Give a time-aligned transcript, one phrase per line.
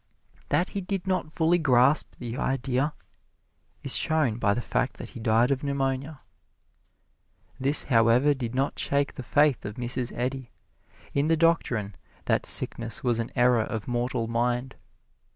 [0.49, 2.95] That he did not fully grasp the idea
[3.83, 6.21] is shown by the fact that he died of pneumonia.
[7.59, 10.11] This, however, did not shake the faith of Mrs.
[10.17, 10.49] Eddy
[11.13, 11.95] in the doctrine
[12.25, 14.73] that sickness was an error of mortal mind.